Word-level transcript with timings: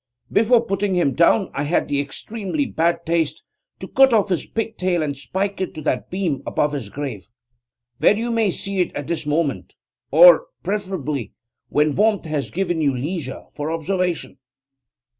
But 0.31 0.33
before 0.41 0.65
putting 0.65 0.95
him 0.95 1.13
down 1.13 1.51
I 1.53 1.61
had 1.61 1.87
the 1.87 2.01
extremely 2.01 2.65
bad 2.65 3.05
taste 3.05 3.43
to 3.77 3.87
cut 3.87 4.13
off 4.15 4.29
his 4.29 4.47
pigtail 4.47 5.03
and 5.03 5.15
spike 5.15 5.61
it 5.61 5.75
to 5.75 5.81
that 5.83 6.09
beam 6.09 6.41
above 6.47 6.71
his 6.71 6.89
grave, 6.89 7.27
where 7.99 8.17
you 8.17 8.31
may 8.31 8.49
see 8.49 8.79
it 8.79 8.91
at 8.95 9.05
this 9.05 9.27
moment, 9.27 9.75
or, 10.09 10.47
preferably, 10.63 11.33
when 11.69 11.93
warmth 11.95 12.25
has 12.25 12.49
given 12.49 12.81
you 12.81 12.97
leisure 12.97 13.43
for 13.53 13.69
observation. 13.71 14.39